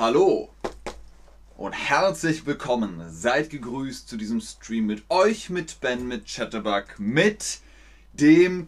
Hallo 0.00 0.48
und 1.58 1.74
herzlich 1.74 2.46
willkommen. 2.46 3.04
Seid 3.12 3.50
gegrüßt 3.50 4.08
zu 4.08 4.16
diesem 4.16 4.40
Stream 4.40 4.86
mit 4.86 5.02
euch, 5.10 5.50
mit 5.50 5.78
Ben, 5.82 6.08
mit 6.08 6.24
Chatterbug, 6.24 6.98
mit 6.98 7.58
dem 8.14 8.66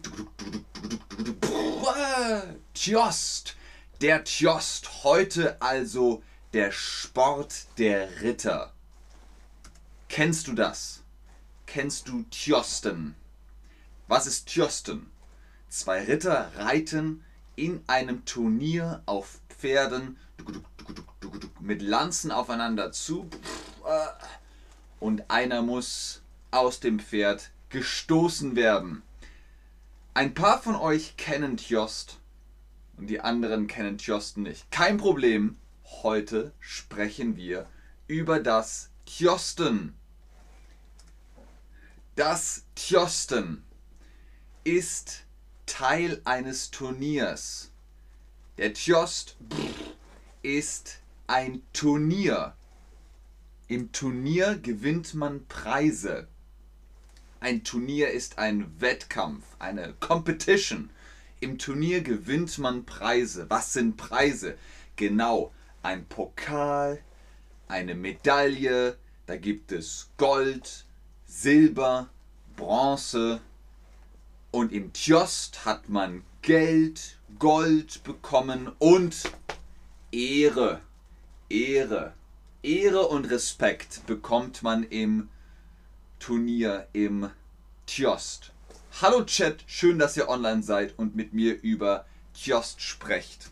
Tjost. 2.75 3.55
Der 3.99 4.23
Tjost. 4.23 5.03
Heute 5.03 5.59
also 5.59 6.21
der 6.53 6.71
Sport 6.71 7.65
der 7.79 8.21
Ritter. 8.21 8.71
Kennst 10.09 10.47
du 10.47 10.53
das? 10.53 11.01
Kennst 11.65 12.09
du 12.09 12.25
Tjosten? 12.29 13.15
Was 14.07 14.27
ist 14.27 14.49
Tjosten? 14.49 15.09
Zwei 15.67 16.03
Ritter 16.03 16.51
reiten 16.57 17.23
in 17.55 17.81
einem 17.87 18.23
Turnier 18.23 19.01
auf 19.07 19.39
Pferden 19.49 20.17
mit 21.59 21.81
Lanzen 21.81 22.31
aufeinander 22.31 22.91
zu 22.91 23.29
und 24.99 25.29
einer 25.29 25.61
muss 25.61 26.21
aus 26.51 26.79
dem 26.79 26.99
Pferd 26.99 27.51
gestoßen 27.69 28.55
werden. 28.55 29.01
Ein 30.13 30.33
paar 30.33 30.61
von 30.61 30.75
euch 30.75 31.17
kennen 31.17 31.57
Tjost 31.57 32.19
und 32.97 33.07
die 33.07 33.19
anderen 33.19 33.67
kennen 33.67 33.97
Tjost 33.97 34.37
nicht. 34.37 34.69
Kein 34.71 34.97
Problem, 34.97 35.57
heute 36.03 36.53
sprechen 36.59 37.35
wir 37.35 37.67
über 38.07 38.39
das 38.39 38.91
Tjosten. 39.05 39.95
Das 42.15 42.63
Tjosten 42.75 43.63
ist 44.63 45.23
Teil 45.65 46.21
eines 46.25 46.69
Turniers. 46.69 47.71
Der 48.57 48.73
Tjost 48.73 49.35
ist 50.43 50.99
ein 51.25 51.61
Turnier. 51.71 52.53
Im 53.69 53.93
Turnier 53.93 54.57
gewinnt 54.57 55.13
man 55.13 55.47
Preise. 55.47 56.27
Ein 57.39 57.63
Turnier 57.63 58.11
ist 58.11 58.37
ein 58.37 58.69
Wettkampf, 58.79 59.45
eine 59.57 59.93
Competition. 60.01 60.89
Im 61.39 61.57
Turnier 61.57 62.01
gewinnt 62.01 62.57
man 62.57 62.85
Preise. 62.85 63.49
Was 63.49 63.71
sind 63.71 63.95
Preise? 63.95 64.57
Genau, 64.97 65.53
ein 65.81 66.05
Pokal, 66.07 67.01
eine 67.69 67.95
Medaille, 67.95 68.97
da 69.25 69.37
gibt 69.37 69.71
es 69.71 70.09
Gold, 70.17 70.85
Silber, 71.25 72.09
Bronze 72.57 73.39
und 74.51 74.73
im 74.73 74.91
Tjost 74.91 75.63
hat 75.63 75.87
man 75.87 76.23
Geld, 76.41 77.17
Gold 77.39 78.03
bekommen 78.03 78.71
und 78.79 79.23
Ehre. 80.13 80.79
Ehre. 81.49 82.13
Ehre 82.61 83.07
und 83.07 83.25
Respekt 83.31 84.05
bekommt 84.05 84.61
man 84.61 84.83
im 84.83 85.29
Turnier 86.19 86.87
im 86.93 87.31
Tjost. 87.87 88.51
Hallo 89.01 89.23
Chat, 89.23 89.63
schön, 89.65 89.97
dass 89.97 90.15
ihr 90.15 90.29
online 90.29 90.61
seid 90.61 90.93
und 90.99 91.15
mit 91.15 91.33
mir 91.33 91.59
über 91.63 92.05
Tjost 92.35 92.79
sprecht. 92.79 93.49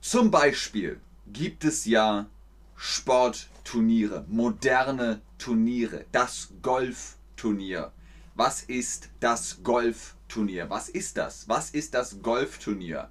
Zum 0.00 0.32
Beispiel 0.32 1.00
gibt 1.32 1.62
es 1.62 1.84
ja 1.84 2.26
Sportturniere, 2.74 4.24
moderne 4.26 5.20
Turniere, 5.38 6.04
das 6.10 6.48
Golfturnier. 6.62 7.92
Was 8.34 8.64
ist 8.64 9.10
das 9.20 9.62
Golfturnier? 9.62 10.68
Was 10.68 10.88
ist 10.88 11.16
das? 11.16 11.48
Was 11.48 11.70
ist 11.70 11.94
das 11.94 12.20
Golfturnier? 12.22 13.08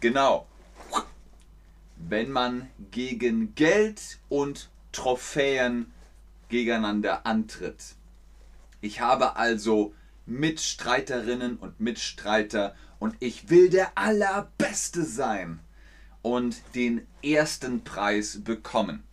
Genau, 0.00 0.46
wenn 1.96 2.30
man 2.30 2.70
gegen 2.90 3.54
Geld 3.54 4.18
und 4.28 4.70
Trophäen 4.92 5.92
gegeneinander 6.48 7.26
antritt. 7.26 7.96
Ich 8.80 9.00
habe 9.00 9.36
also 9.36 9.94
Mitstreiterinnen 10.26 11.56
und 11.56 11.80
Mitstreiter 11.80 12.74
und 12.98 13.16
ich 13.20 13.50
will 13.50 13.70
der 13.70 13.96
Allerbeste 13.96 15.04
sein 15.04 15.60
und 16.22 16.62
den 16.74 17.06
ersten 17.22 17.84
Preis 17.84 18.42
bekommen. 18.42 19.04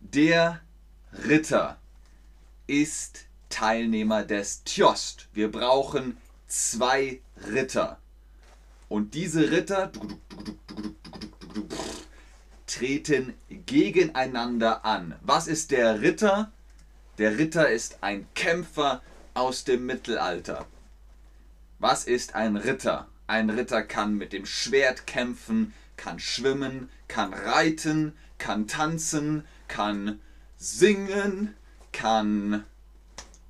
Der 0.00 0.60
Ritter 1.12 1.78
ist 2.66 3.26
Teilnehmer 3.48 4.24
des 4.24 4.64
Tjost. 4.64 5.28
Wir 5.32 5.50
brauchen 5.50 6.18
zwei 6.46 7.20
Ritter. 7.50 7.98
Und 8.88 9.14
diese 9.14 9.50
Ritter 9.50 9.90
treten 12.66 13.34
gegeneinander 13.48 14.84
an. 14.84 15.16
Was 15.22 15.48
ist 15.48 15.70
der 15.70 16.02
Ritter? 16.02 16.52
Der 17.18 17.38
Ritter 17.38 17.70
ist 17.70 18.02
ein 18.02 18.26
Kämpfer 18.34 19.02
aus 19.34 19.64
dem 19.64 19.86
Mittelalter. 19.86 20.66
Was 21.78 22.04
ist 22.04 22.34
ein 22.34 22.56
Ritter? 22.56 23.08
Ein 23.26 23.50
Ritter 23.50 23.82
kann 23.82 24.14
mit 24.14 24.32
dem 24.32 24.46
Schwert 24.46 25.06
kämpfen, 25.06 25.74
kann 25.96 26.20
schwimmen, 26.20 26.90
kann 27.08 27.34
reiten, 27.34 28.12
kann 28.38 28.68
tanzen, 28.68 29.44
kann 29.68 30.20
singen, 30.56 31.54
kann 31.92 32.64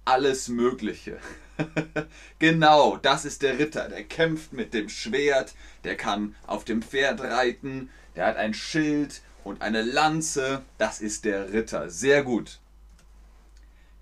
alles 0.05 0.49
Mögliche. 0.49 1.19
genau, 2.39 2.97
das 2.97 3.25
ist 3.25 3.43
der 3.43 3.59
Ritter. 3.59 3.89
Der 3.89 4.05
kämpft 4.05 4.53
mit 4.53 4.75
dem 4.75 4.89
Schwert, 4.89 5.55
der 5.85 5.97
kann 5.97 6.35
auf 6.47 6.65
dem 6.65 6.83
Pferd 6.83 7.21
reiten, 7.21 7.91
der 8.15 8.27
hat 8.27 8.37
ein 8.37 8.55
Schild 8.55 9.23
und 9.45 9.63
eine 9.63 9.83
Lanze. 9.83 10.63
Das 10.79 11.01
ist 11.01 11.25
der 11.25 11.53
Ritter. 11.53 11.91
Sehr 11.91 12.23
gut. 12.23 12.61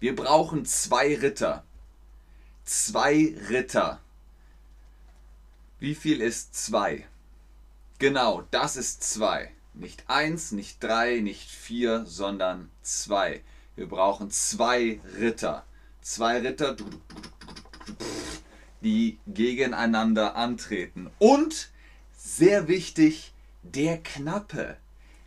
Wir 0.00 0.14
brauchen 0.14 0.64
zwei 0.64 1.14
Ritter. 1.16 1.64
Zwei 2.64 3.34
Ritter. 3.48 4.00
Wie 5.78 5.94
viel 5.94 6.20
ist 6.20 6.54
zwei? 6.54 7.06
Genau, 7.98 8.42
das 8.50 8.76
ist 8.76 9.02
zwei. 9.02 9.50
Nicht 9.74 10.04
eins, 10.08 10.52
nicht 10.52 10.82
drei, 10.82 11.20
nicht 11.20 11.50
vier, 11.50 12.06
sondern 12.06 12.70
zwei. 12.82 13.42
Wir 13.76 13.88
brauchen 13.88 14.30
zwei 14.30 15.00
Ritter. 15.18 15.64
Zwei 16.00 16.38
Ritter, 16.40 16.76
die 18.84 19.18
gegeneinander 19.26 20.36
antreten. 20.36 21.10
Und 21.18 21.70
sehr 22.16 22.68
wichtig, 22.68 23.32
der 23.62 23.98
Knappe. 23.98 24.76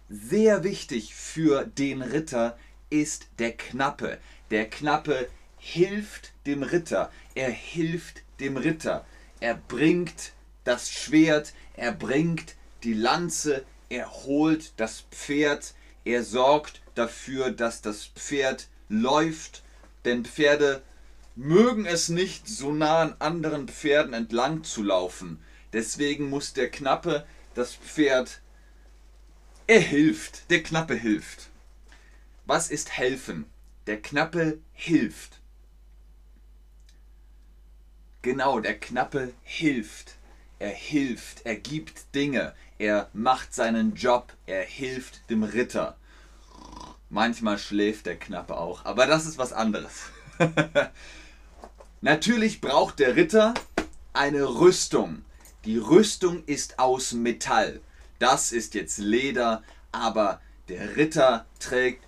Sehr 0.10 0.64
wichtig 0.64 1.16
für 1.16 1.66
den 1.66 2.02
Ritter 2.02 2.58
ist 2.90 3.28
der 3.40 3.52
Knappe. 3.52 4.20
Der 4.52 4.70
Knappe 4.70 5.28
hilft 5.58 6.32
dem 6.46 6.64
Ritter. 6.64 7.12
Er 7.36 7.50
hilft 7.50 8.24
dem 8.40 8.56
Ritter. 8.58 9.06
Er 9.40 9.56
bringt 9.56 10.32
das 10.64 10.92
Schwert, 10.92 11.54
er 11.76 11.92
bringt 11.92 12.56
die 12.84 12.94
Lanze, 12.94 13.66
er 13.90 14.12
holt 14.24 14.74
das 14.78 15.06
Pferd, 15.12 15.74
er 16.06 16.24
sorgt 16.24 16.82
dafür, 16.96 17.52
dass 17.52 17.82
das 17.82 18.06
Pferd 18.06 18.68
läuft, 18.90 19.64
denn 20.06 20.26
Pferde 20.26 20.82
mögen 21.38 21.86
es 21.86 22.10
nicht, 22.10 22.48
so 22.48 22.74
nah 22.74 23.02
an 23.02 23.16
anderen 23.20 23.68
Pferden 23.68 24.14
entlang 24.14 24.64
zu 24.64 24.84
laufen. 24.84 25.40
Deswegen 25.72 26.30
muss 26.30 26.54
der 26.54 26.70
Knappe 26.70 27.26
das 27.54 27.76
Pferd. 27.76 28.42
Er 29.68 29.80
hilft. 29.80 30.50
Der 30.50 30.64
Knappe 30.64 30.96
hilft. 30.96 31.50
Was 32.46 32.72
ist 32.72 32.98
helfen? 32.98 33.46
Der 33.86 34.02
Knappe 34.02 34.60
hilft. 34.74 35.40
Genau, 38.24 38.60
der 38.60 38.80
Knappe 38.80 39.34
hilft. 39.44 40.16
Er 40.60 40.72
hilft, 40.72 41.46
er 41.46 41.56
gibt 41.56 42.16
Dinge, 42.16 42.56
er 42.80 43.10
macht 43.14 43.54
seinen 43.54 43.94
Job, 43.94 44.34
er 44.48 44.64
hilft 44.64 45.30
dem 45.30 45.44
Ritter. 45.44 45.98
Manchmal 47.10 47.60
schläft 47.60 48.08
der 48.08 48.18
Knappe 48.18 48.58
auch, 48.58 48.84
aber 48.84 49.06
das 49.06 49.28
ist 49.28 49.38
was 49.38 49.54
anderes. 49.54 50.06
Natürlich 52.02 52.62
braucht 52.62 53.00
der 53.00 53.16
Ritter 53.16 53.56
eine 54.14 54.44
Rüstung. 54.60 55.26
Die 55.66 55.80
Rüstung 55.80 56.44
ist 56.46 56.78
aus 56.78 57.14
Metall. 57.14 57.82
Das 58.20 58.52
ist 58.52 58.76
jetzt 58.76 59.00
Leder, 59.00 59.64
aber 59.92 60.40
der 60.70 60.96
Ritter 60.96 61.48
trägt 61.60 62.04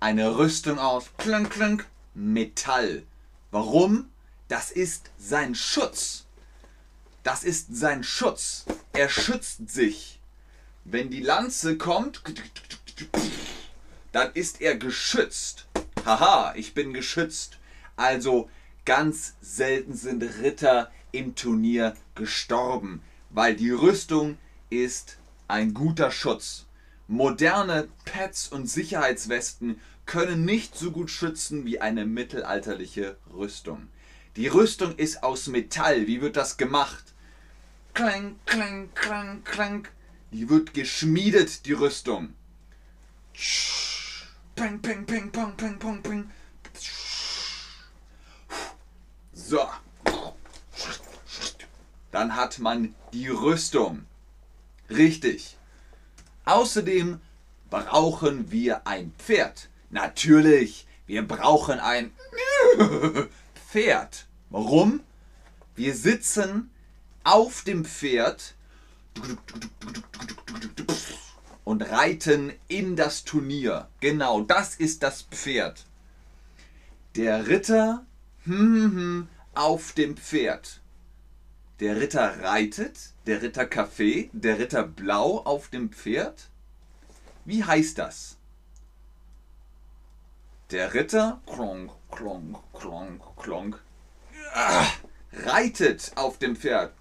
eine 0.00 0.38
Rüstung 0.38 0.78
aus 0.78 1.10
klink, 1.18 1.50
klink, 1.50 1.86
Metall. 2.14 3.02
Warum? 3.50 4.08
Das 4.48 4.70
ist 4.70 5.10
sein 5.18 5.54
Schutz. 5.54 6.24
Das 7.22 7.44
ist 7.44 7.76
sein 7.76 8.02
Schutz. 8.02 8.64
Er 8.94 9.10
schützt 9.10 9.68
sich. 9.68 10.20
Wenn 10.84 11.10
die 11.10 11.22
Lanze 11.22 11.76
kommt, 11.76 12.22
dann 14.12 14.32
ist 14.32 14.62
er 14.62 14.76
geschützt. 14.76 15.66
Haha, 16.06 16.54
ich 16.56 16.72
bin 16.72 16.94
geschützt. 16.94 17.58
Also 17.96 18.48
ganz 18.86 19.34
selten 19.42 19.94
sind 19.94 20.22
Ritter 20.22 20.90
im 21.12 21.34
Turnier 21.34 21.94
gestorben, 22.14 23.02
weil 23.28 23.54
die 23.54 23.70
Rüstung 23.70 24.38
ist 24.70 25.18
ein 25.48 25.74
guter 25.74 26.10
Schutz. 26.10 26.64
Moderne 27.08 27.88
Pads 28.04 28.48
und 28.48 28.66
Sicherheitswesten 28.66 29.80
können 30.06 30.44
nicht 30.44 30.76
so 30.76 30.90
gut 30.92 31.10
schützen 31.10 31.66
wie 31.66 31.80
eine 31.80 32.06
mittelalterliche 32.06 33.16
Rüstung. 33.32 33.88
Die 34.36 34.48
Rüstung 34.48 34.96
ist 34.96 35.22
aus 35.22 35.48
Metall. 35.48 36.06
Wie 36.06 36.20
wird 36.20 36.36
das 36.36 36.56
gemacht? 36.56 37.14
Klang, 37.94 38.36
klang, 38.46 38.88
klang, 38.94 39.42
klang. 39.44 39.88
Die 40.30 40.48
wird 40.48 40.74
geschmiedet, 40.74 41.66
die 41.66 41.72
Rüstung. 41.72 42.34
Peng, 44.54 44.80
peng, 44.80 45.06
peng, 45.06 45.30
peng, 45.30 45.56
peng, 45.56 45.78
peng, 45.78 46.02
peng. 46.02 46.30
So. 49.36 49.68
Dann 52.10 52.34
hat 52.34 52.58
man 52.58 52.94
die 53.12 53.28
Rüstung. 53.28 54.06
Richtig. 54.88 55.58
Außerdem 56.46 57.20
brauchen 57.68 58.50
wir 58.50 58.86
ein 58.86 59.12
Pferd. 59.18 59.68
Natürlich, 59.90 60.86
wir 61.06 61.26
brauchen 61.28 61.78
ein 61.78 62.12
Pferd. 63.70 64.26
Warum? 64.48 65.00
Wir 65.74 65.94
sitzen 65.94 66.70
auf 67.22 67.62
dem 67.62 67.84
Pferd 67.84 68.54
und 71.64 71.82
reiten 71.82 72.54
in 72.68 72.96
das 72.96 73.24
Turnier. 73.24 73.88
Genau, 74.00 74.40
das 74.40 74.76
ist 74.76 75.02
das 75.02 75.22
Pferd. 75.22 75.84
Der 77.16 77.48
Ritter 77.48 78.06
auf 79.54 79.92
dem 79.92 80.16
Pferd. 80.16 80.80
Der 81.80 82.00
Ritter 82.00 82.42
reitet, 82.42 83.12
der 83.26 83.42
Ritter 83.42 83.66
Kaffee, 83.66 84.30
der 84.32 84.58
Ritter 84.58 84.84
Blau 84.84 85.38
auf 85.38 85.68
dem 85.68 85.90
Pferd. 85.90 86.48
Wie 87.44 87.64
heißt 87.64 87.98
das? 87.98 88.38
Der 90.70 90.94
Ritter 90.94 91.40
klonk, 91.46 91.90
klonk, 92.10 92.58
klonk, 92.72 93.22
klonk, 93.36 93.82
ah, 94.54 94.86
reitet 95.32 96.12
auf 96.14 96.38
dem 96.38 96.56
Pferd. 96.56 96.92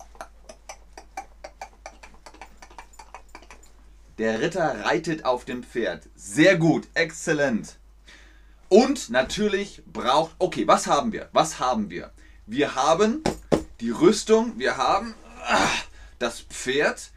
Der 4.17 4.41
Ritter 4.41 4.85
reitet 4.85 5.25
auf 5.25 5.45
dem 5.45 5.63
Pferd. 5.63 6.07
Sehr 6.15 6.57
gut, 6.57 6.87
exzellent. 6.93 7.77
Und 8.69 9.09
natürlich 9.09 9.83
braucht. 9.85 10.35
Okay, 10.39 10.67
was 10.67 10.87
haben 10.87 11.11
wir? 11.11 11.29
Was 11.31 11.59
haben 11.59 11.89
wir? 11.89 12.11
Wir 12.45 12.75
haben 12.75 13.23
die 13.79 13.91
Rüstung, 13.91 14.57
wir 14.57 14.77
haben 14.77 15.15
ah, 15.45 15.69
das 16.19 16.41
Pferd. 16.41 17.11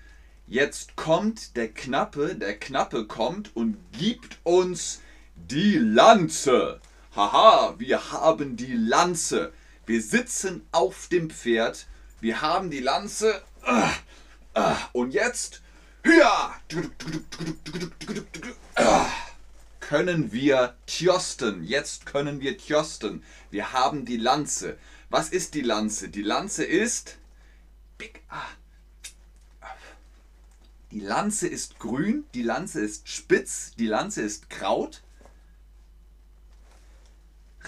Jetzt 0.46 0.96
kommt 0.96 1.56
der 1.56 1.68
Knappe, 1.68 2.34
der 2.34 2.58
Knappe 2.58 3.06
kommt 3.06 3.54
und 3.54 3.76
gibt 3.92 4.38
uns 4.44 5.00
die 5.34 5.76
Lanze. 5.76 6.80
Haha, 7.14 7.74
wir 7.78 8.12
haben 8.12 8.56
die 8.56 8.74
Lanze. 8.74 9.52
Wir 9.86 10.02
sitzen 10.02 10.66
auf 10.72 11.08
dem 11.08 11.30
Pferd. 11.30 11.86
Wir 12.20 12.40
haben 12.40 12.70
die 12.70 12.80
Lanze. 12.80 13.42
Ah, 13.62 13.90
ah, 14.54 14.76
und 14.92 15.12
jetzt 15.12 15.62
ja, 16.04 16.54
können 19.88 20.32
wir 20.32 20.76
tjosten. 20.86 21.64
Jetzt 21.64 22.04
können 22.04 22.42
wir 22.42 22.58
tjosten. 22.58 23.24
Wir 23.50 23.72
haben 23.72 24.04
die 24.04 24.18
Lanze. 24.18 24.76
Was 25.08 25.30
ist 25.30 25.54
die 25.54 25.62
Lanze? 25.62 26.10
Die 26.10 26.20
Lanze 26.20 26.62
ist. 26.62 27.16
Ah. 28.28 28.50
Die 30.90 31.00
Lanze 31.00 31.48
ist 31.48 31.78
grün, 31.78 32.24
die 32.34 32.42
Lanze 32.42 32.82
ist 32.82 33.08
spitz, 33.08 33.72
die 33.78 33.86
Lanze 33.86 34.20
ist 34.20 34.50
kraut. 34.50 35.02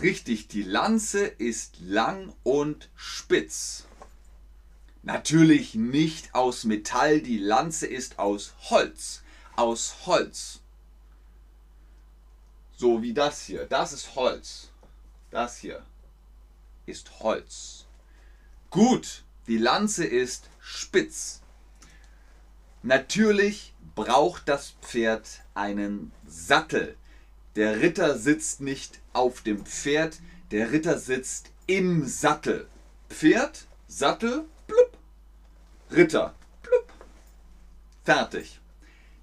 Richtig, 0.03 0.47
die 0.49 0.63
Lanze 0.63 1.25
ist 1.25 1.81
lang 1.81 2.35
und 2.43 2.91
spitz. 2.97 3.87
Natürlich 5.03 5.75
nicht 5.75 6.35
aus 6.35 6.65
Metall, 6.65 7.23
die 7.23 7.39
Lanze 7.39 7.87
ist 7.87 8.19
aus 8.19 8.53
Holz. 8.69 9.23
Aus 9.57 10.05
Holz. 10.05 10.61
So 12.81 13.03
wie 13.03 13.13
das 13.13 13.45
hier. 13.45 13.67
Das 13.67 13.93
ist 13.93 14.15
Holz. 14.15 14.71
Das 15.31 15.59
hier 15.59 15.85
ist 16.87 17.21
Holz. 17.21 17.85
Gut, 18.71 19.23
die 19.47 19.59
Lanze 19.59 20.07
ist 20.07 20.49
spitz. 20.61 21.43
Natürlich 22.83 23.75
braucht 23.95 24.49
das 24.49 24.77
Pferd 24.81 25.43
einen 25.53 26.11
Sattel. 26.27 26.97
Der 27.55 27.83
Ritter 27.83 28.17
sitzt 28.17 28.63
nicht 28.63 29.01
auf 29.13 29.43
dem 29.43 29.67
Pferd, 29.67 30.19
der 30.51 30.73
Ritter 30.73 30.99
sitzt 30.99 31.51
im 31.67 32.07
Sattel. 32.09 32.67
Pferd, 33.11 33.67
Sattel, 33.89 34.47
blub. 34.67 34.97
Ritter, 35.91 36.35
blub. 36.63 36.87
Fertig. 38.05 38.60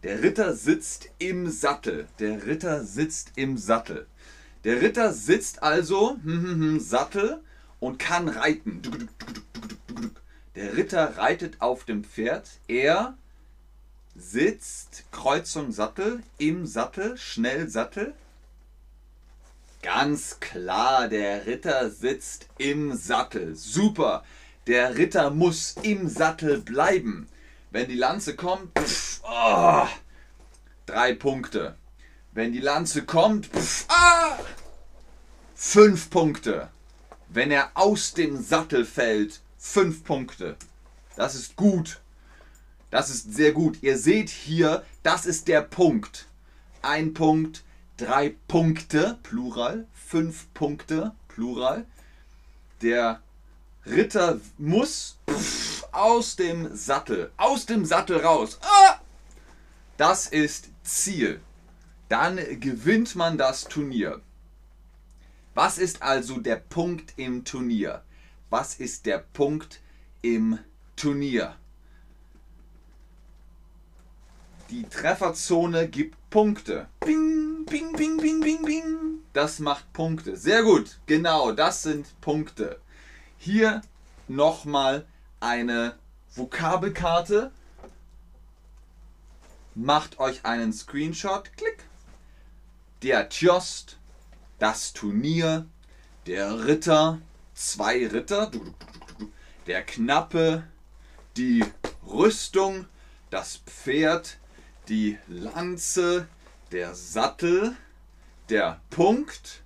Der 0.07 0.23
Ritter 0.23 0.55
sitzt 0.55 1.09
im 1.19 1.49
Sattel. 1.49 2.07
Der 2.19 2.45
Ritter 2.45 2.85
sitzt 2.85 3.33
im 3.35 3.57
Sattel. 3.57 4.07
Der 4.63 4.81
Ritter 4.81 5.11
sitzt 5.11 5.63
also 5.63 6.11
hm, 6.23 6.43
hm, 6.43 6.61
hm, 6.61 6.79
Sattel 6.79 7.43
und 7.81 7.99
kann 7.99 8.29
reiten. 8.29 8.81
Der 10.55 10.77
Ritter 10.77 11.17
reitet 11.17 11.59
auf 11.59 11.83
dem 11.83 12.05
Pferd. 12.05 12.51
Er 12.69 13.17
sitzt 14.15 15.03
Kreuzung 15.11 15.73
Sattel 15.73 16.23
im 16.37 16.65
Sattel, 16.65 17.17
schnell 17.17 17.67
Sattel. 17.67 18.13
Ganz 19.81 20.39
klar, 20.39 21.09
der 21.09 21.45
Ritter 21.47 21.89
sitzt 21.89 22.47
im 22.57 22.95
Sattel. 22.95 23.57
Super. 23.57 24.23
Der 24.67 24.97
Ritter 24.97 25.31
muss 25.31 25.75
im 25.83 26.07
Sattel 26.07 26.61
bleiben. 26.61 27.27
Wenn 27.71 27.89
die 27.89 27.95
Lanze 27.95 28.37
kommt, 28.37 28.71
pff, 28.79 29.06
oh, 29.27 29.87
drei 30.85 31.13
Punkte. 31.13 31.75
Wenn 32.31 32.51
die 32.51 32.59
Lanze 32.59 33.03
kommt, 33.05 33.47
pff, 33.47 33.85
ah, 33.89 34.37
fünf 35.55 36.09
Punkte. 36.09 36.69
Wenn 37.29 37.51
er 37.51 37.71
aus 37.73 38.13
dem 38.13 38.41
Sattel 38.41 38.85
fällt, 38.85 39.41
fünf 39.57 40.03
Punkte. 40.03 40.55
Das 41.15 41.35
ist 41.35 41.55
gut. 41.55 41.99
Das 42.89 43.09
ist 43.09 43.33
sehr 43.33 43.51
gut. 43.51 43.81
Ihr 43.81 43.97
seht 43.97 44.29
hier, 44.29 44.85
das 45.03 45.25
ist 45.25 45.47
der 45.47 45.61
Punkt. 45.61 46.27
Ein 46.81 47.13
Punkt, 47.13 47.63
drei 47.97 48.35
Punkte, 48.47 49.17
Plural, 49.23 49.87
fünf 49.93 50.53
Punkte, 50.53 51.13
Plural. 51.27 51.85
Der 52.81 53.21
Ritter 53.85 54.39
muss 54.57 55.17
pff, 55.29 55.85
aus 55.91 56.35
dem 56.35 56.75
Sattel, 56.75 57.31
aus 57.37 57.65
dem 57.65 57.83
Sattel 57.83 58.19
raus. 58.19 58.59
Ah! 58.61 58.96
Das 59.97 60.27
ist 60.27 60.69
Ziel. 60.83 61.41
Dann 62.07 62.37
gewinnt 62.59 63.15
man 63.15 63.37
das 63.37 63.63
Turnier. 63.65 64.21
Was 65.55 65.79
ist 65.79 66.03
also 66.03 66.39
der 66.39 66.57
Punkt 66.57 67.13
im 67.17 67.43
Turnier? 67.43 68.03
Was 68.51 68.75
ist 68.75 69.07
der 69.07 69.17
Punkt 69.17 69.81
im 70.21 70.59
Turnier? 70.95 71.55
Die 74.69 74.83
Trefferzone 74.83 75.87
gibt 75.87 76.15
Punkte. 76.29 76.87
Ping, 76.99 77.65
ping, 77.65 77.93
ping, 77.93 78.17
ping, 78.17 78.39
ping, 78.41 78.63
ping. 78.63 78.97
Das 79.33 79.59
macht 79.59 79.91
Punkte. 79.93 80.37
Sehr 80.37 80.61
gut. 80.61 80.99
Genau, 81.07 81.51
das 81.51 81.83
sind 81.83 82.19
Punkte. 82.21 82.79
Hier 83.37 83.81
nochmal 84.27 85.05
eine 85.39 85.95
Vokabelkarte. 86.35 87.51
Macht 89.79 90.17
euch 90.17 90.43
einen 90.43 90.73
Screenshot. 90.73 91.51
Klick. 91.55 91.83
Der 93.03 93.29
Tjost, 93.29 93.99
das 94.57 94.91
Turnier, 94.91 95.67
der 96.25 96.65
Ritter, 96.65 97.21
zwei 97.53 98.07
Ritter, 98.07 98.49
der 99.67 99.83
Knappe, 99.83 100.63
die 101.37 101.63
Rüstung, 102.07 102.87
das 103.29 103.57
Pferd, 103.67 104.39
die 104.87 105.19
Lanze, 105.27 106.27
der 106.71 106.95
Sattel, 106.95 107.77
der 108.49 108.81
Punkt, 108.89 109.61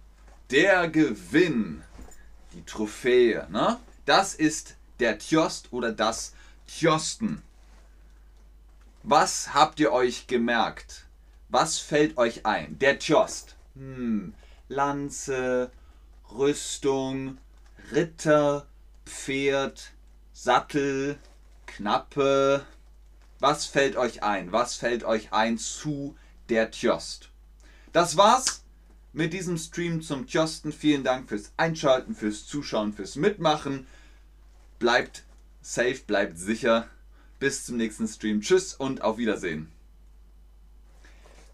der 0.50 0.90
Gewinn, 0.90 1.86
die 2.52 2.64
Trophäe. 2.64 3.48
Ne? 3.50 3.80
Das 4.04 4.36
ist 4.36 4.76
der 5.00 5.20
Tjost 5.20 5.72
oder 5.72 5.94
das 5.94 6.34
Tjosten. 6.68 7.44
Was 9.04 9.54
habt 9.56 9.80
ihr 9.80 9.92
euch 9.92 10.28
gemerkt? 10.28 11.06
Was 11.50 11.80
fällt 11.80 12.18
euch 12.18 12.46
ein? 12.46 12.78
Der 12.78 13.00
Tjost. 13.00 13.56
Hm, 13.76 14.36
Lanze, 14.70 15.72
Rüstung, 16.32 17.40
Ritter, 17.92 18.68
Pferd, 19.06 19.92
Sattel, 20.34 21.18
Knappe, 21.66 22.66
Was 23.40 23.66
fällt 23.66 23.96
euch 23.96 24.22
ein? 24.22 24.52
Was 24.52 24.76
fällt 24.76 25.04
euch 25.04 25.34
ein 25.34 25.58
zu 25.58 26.16
der 26.50 26.70
Tjost? 26.70 27.30
Das 27.92 28.16
war's 28.16 28.64
mit 29.14 29.34
diesem 29.34 29.58
Stream 29.58 30.04
zum 30.04 30.28
Tjosten. 30.28 30.72
Vielen 30.72 31.04
Dank 31.04 31.28
fürs 31.28 31.52
Einschalten, 31.58 32.14
fürs 32.14 32.46
Zuschauen, 32.46 32.94
fürs 32.94 33.16
Mitmachen. 33.16 33.88
Bleibt 34.78 35.24
safe, 35.64 36.02
bleibt 36.06 36.38
sicher. 36.38 36.88
Bis 37.42 37.66
zum 37.66 37.78
nächsten 37.78 38.08
Stream. 38.08 38.42
Tschüss 38.42 38.76
und 38.76 39.02
auf 39.02 39.18
Wiedersehen. 39.18 39.72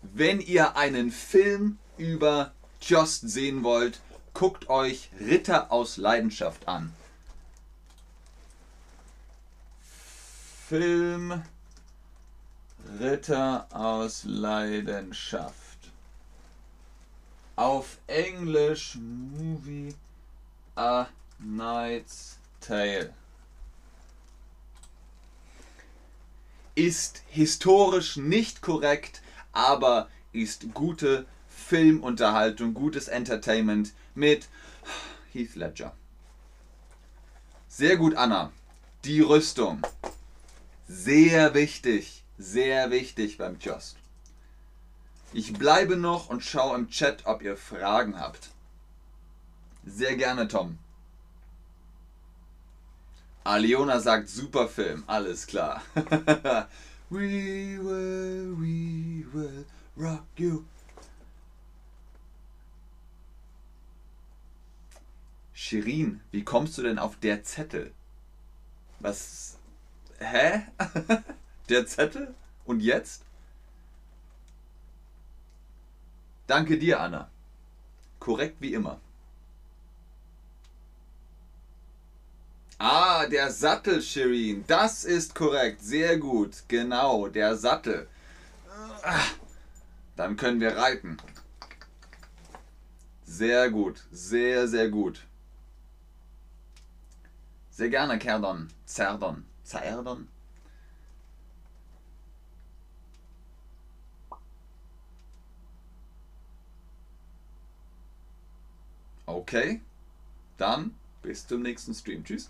Wenn 0.01 0.41
ihr 0.41 0.75
einen 0.75 1.11
Film 1.11 1.77
über 1.97 2.51
Jost 2.81 3.29
sehen 3.29 3.63
wollt, 3.63 4.01
guckt 4.33 4.67
euch 4.67 5.09
Ritter 5.17 5.71
aus 5.71 5.95
Leidenschaft 5.95 6.67
an. 6.67 6.93
Film 10.67 11.41
Ritter 12.99 13.67
aus 13.71 14.25
Leidenschaft. 14.25 15.55
Auf 17.55 17.97
Englisch 18.07 18.97
Movie 18.97 19.95
A 20.75 21.07
Knight's 21.39 22.39
Tale. 22.59 23.13
Ist 26.77 27.23
historisch 27.29 28.17
nicht 28.17 28.61
korrekt, 28.61 29.23
aber 29.51 30.09
ist 30.31 30.75
gute 30.75 31.25
Filmunterhaltung, 31.49 32.75
gutes 32.75 33.07
Entertainment 33.07 33.93
mit 34.13 34.47
Heath 35.33 35.55
Ledger. 35.55 35.95
Sehr 37.67 37.97
gut, 37.97 38.13
Anna. 38.13 38.51
Die 39.05 39.21
Rüstung. 39.21 39.81
Sehr 40.87 41.55
wichtig, 41.55 42.23
sehr 42.37 42.91
wichtig 42.91 43.39
beim 43.39 43.57
Just. 43.59 43.97
Ich 45.33 45.53
bleibe 45.53 45.97
noch 45.97 46.29
und 46.29 46.43
schaue 46.43 46.77
im 46.77 46.91
Chat, 46.91 47.25
ob 47.25 47.41
ihr 47.41 47.57
Fragen 47.57 48.19
habt. 48.19 48.51
Sehr 49.83 50.15
gerne, 50.15 50.47
Tom. 50.47 50.77
Aliona 53.47 54.01
sagt 54.01 54.27
super 54.27 54.67
Film, 54.67 55.05
alles 55.07 55.47
klar. 55.47 55.81
we 57.09 57.79
will, 57.79 58.53
we 58.59 59.23
will 59.31 59.65
rock 59.95 60.25
you. 60.35 60.65
Shirin, 65.53 66.19
wie 66.31 66.43
kommst 66.43 66.77
du 66.77 66.81
denn 66.81 66.99
auf 66.99 67.15
der 67.19 67.41
Zettel? 67.45 67.93
Was? 68.99 69.57
Hä? 70.19 70.63
der 71.69 71.87
Zettel? 71.87 72.35
Und 72.65 72.81
jetzt? 72.81 73.23
Danke 76.47 76.77
dir, 76.77 76.99
Anna. 76.99 77.29
Korrekt 78.19 78.59
wie 78.59 78.73
immer. 78.73 78.99
Ah, 82.79 83.25
der 83.25 83.51
Sattel, 83.51 84.01
Shirin. 84.01 84.63
Das 84.67 85.03
ist 85.03 85.33
korrekt. 85.33 85.81
Sehr 85.81 86.17
gut. 86.17 86.63
Genau, 86.67 87.27
der 87.27 87.55
Sattel. 87.55 88.07
Ah, 89.03 89.23
dann 90.15 90.37
können 90.37 90.59
wir 90.59 90.75
reiten. 90.77 91.17
Sehr 93.25 93.69
gut. 93.71 94.03
Sehr, 94.11 94.67
sehr 94.67 94.89
gut. 94.89 95.25
Sehr 97.71 97.89
gerne, 97.89 98.19
Kerdon. 98.19 98.67
Zerdon. 98.85 99.45
Zerdon. 99.63 100.27
Okay. 109.25 109.81
Dann 110.57 110.95
bis 111.21 111.45
zum 111.45 111.61
nächsten 111.61 111.93
Stream. 111.93 112.23
Tschüss. 112.23 112.49